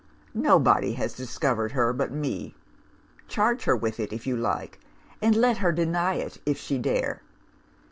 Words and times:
Nobody 0.33 0.93
has 0.93 1.13
discovered 1.13 1.73
her 1.73 1.93
but 1.93 2.11
me. 2.11 2.55
Charge 3.27 3.65
her 3.65 3.75
with 3.75 3.99
it, 3.99 4.11
if 4.11 4.25
you 4.25 4.35
like; 4.35 4.79
and 5.21 5.35
let 5.35 5.57
her 5.57 5.71
deny 5.71 6.15
it 6.15 6.39
if 6.43 6.57
she 6.57 6.79
dare. 6.79 7.21